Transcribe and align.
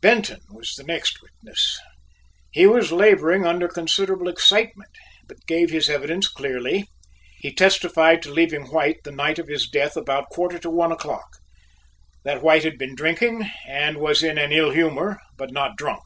Benton 0.00 0.38
was 0.50 0.76
the 0.76 0.84
next 0.84 1.20
witness. 1.20 1.76
He 2.52 2.64
was 2.64 2.92
laboring 2.92 3.44
under 3.44 3.66
considerable 3.66 4.28
excitement, 4.28 4.92
but 5.26 5.44
gave 5.48 5.70
his 5.72 5.90
evidence 5.90 6.28
clearly. 6.28 6.86
He 7.40 7.52
testified 7.52 8.22
to 8.22 8.30
leaving 8.32 8.66
White 8.66 9.02
the 9.02 9.10
night 9.10 9.40
of 9.40 9.48
his 9.48 9.66
death 9.68 9.96
about 9.96 10.28
quarter 10.30 10.60
to 10.60 10.70
one 10.70 10.92
o'clock. 10.92 11.28
That 12.22 12.40
White 12.40 12.62
had 12.62 12.78
been 12.78 12.94
drinking, 12.94 13.50
and 13.66 13.96
was 13.98 14.22
in 14.22 14.38
an 14.38 14.52
ill 14.52 14.70
humor, 14.70 15.18
but 15.36 15.50
not 15.50 15.76
drunk. 15.76 16.04